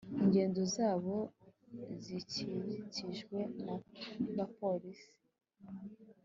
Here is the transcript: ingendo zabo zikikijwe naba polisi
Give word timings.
ingendo 0.21 0.61
zabo 0.75 1.15
zikikijwe 2.03 3.37
naba 4.33 4.43
polisi 4.57 5.13